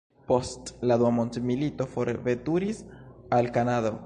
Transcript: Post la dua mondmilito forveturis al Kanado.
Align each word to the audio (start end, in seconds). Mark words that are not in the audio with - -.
Post 0.29 0.71
la 0.91 0.97
dua 1.01 1.11
mondmilito 1.19 1.87
forveturis 1.93 2.85
al 3.39 3.55
Kanado. 3.59 3.99